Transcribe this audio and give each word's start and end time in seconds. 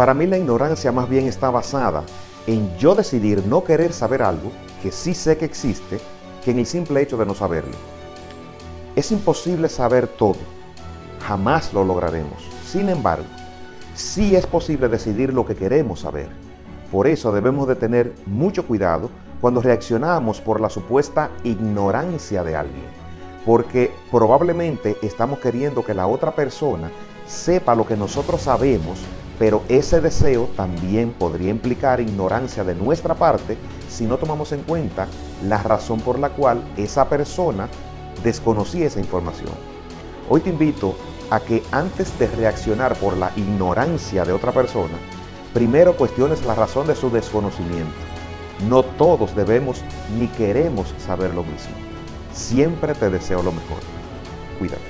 Para 0.00 0.14
mí 0.14 0.26
la 0.26 0.38
ignorancia 0.38 0.92
más 0.92 1.10
bien 1.10 1.26
está 1.26 1.50
basada 1.50 2.04
en 2.46 2.74
yo 2.78 2.94
decidir 2.94 3.46
no 3.46 3.62
querer 3.64 3.92
saber 3.92 4.22
algo 4.22 4.50
que 4.82 4.90
sí 4.90 5.12
sé 5.12 5.36
que 5.36 5.44
existe 5.44 6.00
que 6.42 6.52
en 6.52 6.60
el 6.60 6.64
simple 6.64 7.02
hecho 7.02 7.18
de 7.18 7.26
no 7.26 7.34
saberlo. 7.34 7.76
Es 8.96 9.12
imposible 9.12 9.68
saber 9.68 10.06
todo, 10.08 10.38
jamás 11.28 11.74
lo 11.74 11.84
lograremos. 11.84 12.42
Sin 12.64 12.88
embargo, 12.88 13.26
sí 13.94 14.34
es 14.34 14.46
posible 14.46 14.88
decidir 14.88 15.34
lo 15.34 15.44
que 15.44 15.54
queremos 15.54 16.00
saber. 16.00 16.30
Por 16.90 17.06
eso 17.06 17.30
debemos 17.30 17.68
de 17.68 17.76
tener 17.76 18.14
mucho 18.24 18.66
cuidado 18.66 19.10
cuando 19.42 19.60
reaccionamos 19.60 20.40
por 20.40 20.62
la 20.62 20.70
supuesta 20.70 21.28
ignorancia 21.44 22.42
de 22.42 22.56
alguien, 22.56 22.86
porque 23.44 23.92
probablemente 24.10 24.96
estamos 25.02 25.40
queriendo 25.40 25.84
que 25.84 25.92
la 25.92 26.06
otra 26.06 26.34
persona 26.34 26.90
sepa 27.26 27.74
lo 27.74 27.86
que 27.86 27.98
nosotros 27.98 28.40
sabemos, 28.40 28.98
pero 29.40 29.62
ese 29.70 30.02
deseo 30.02 30.50
también 30.54 31.14
podría 31.18 31.48
implicar 31.48 31.98
ignorancia 31.98 32.62
de 32.62 32.74
nuestra 32.74 33.14
parte 33.14 33.56
si 33.88 34.04
no 34.04 34.18
tomamos 34.18 34.52
en 34.52 34.62
cuenta 34.64 35.08
la 35.48 35.62
razón 35.62 35.98
por 36.00 36.18
la 36.18 36.28
cual 36.28 36.62
esa 36.76 37.08
persona 37.08 37.66
desconocía 38.22 38.86
esa 38.86 39.00
información. 39.00 39.54
Hoy 40.28 40.42
te 40.42 40.50
invito 40.50 40.94
a 41.30 41.40
que 41.40 41.62
antes 41.72 42.18
de 42.18 42.26
reaccionar 42.26 42.94
por 42.96 43.16
la 43.16 43.32
ignorancia 43.34 44.26
de 44.26 44.32
otra 44.32 44.52
persona, 44.52 44.98
primero 45.54 45.96
cuestiones 45.96 46.44
la 46.44 46.54
razón 46.54 46.86
de 46.86 46.94
su 46.94 47.08
desconocimiento. 47.08 47.96
No 48.68 48.82
todos 48.82 49.34
debemos 49.34 49.80
ni 50.18 50.26
queremos 50.28 50.94
saber 50.98 51.32
lo 51.32 51.44
mismo. 51.44 51.72
Siempre 52.34 52.94
te 52.94 53.08
deseo 53.08 53.42
lo 53.42 53.52
mejor. 53.52 53.78
Cuídate. 54.58 54.89